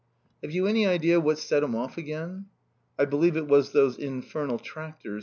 [0.41, 2.47] "Have you any idea what set him off again?"
[2.97, 5.19] "I believe it was those infernal tractors.